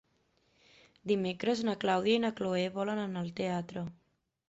[1.11, 3.89] Dimecres na Clàudia i na Cloè volen anar al teatre.